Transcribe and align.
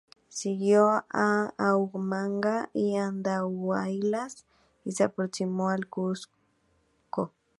Siguió 0.29 1.05
a 1.11 1.53
Huamanga 1.77 2.71
y 2.73 2.95
Andahuaylas, 2.95 4.47
y 4.83 4.93
se 4.93 5.03
aproximó 5.03 5.69
al 5.69 5.85
Cuzco. 5.89 7.35